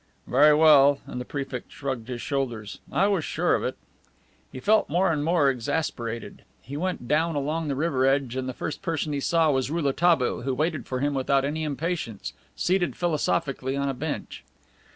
"Very 0.25 0.55
well," 0.55 0.99
and 1.05 1.21
the 1.21 1.25
Prefect 1.25 1.71
shrugged 1.71 2.07
his 2.07 2.23
shoulders. 2.23 2.79
"I 2.91 3.05
was 3.07 3.23
sure 3.23 3.53
of 3.53 3.63
it." 3.63 3.77
He 4.51 4.59
felt 4.59 4.89
more 4.89 5.11
and 5.11 5.23
more, 5.23 5.47
exasperated. 5.47 6.43
He 6.59 6.75
went 6.75 7.07
down 7.07 7.35
along 7.35 7.67
the 7.67 7.75
river 7.75 8.07
edge 8.07 8.35
and 8.35 8.49
the 8.49 8.53
first 8.55 8.81
person 8.81 9.13
he 9.13 9.19
saw 9.19 9.51
was 9.51 9.69
Rouletabille, 9.69 10.41
who 10.41 10.55
waited 10.55 10.87
for 10.87 11.01
him 11.01 11.13
without 11.13 11.45
any 11.45 11.61
impatience, 11.63 12.33
seated 12.55 12.95
philosophically 12.95 13.77
on 13.77 13.89
a 13.89 13.93
bench. 13.93 14.43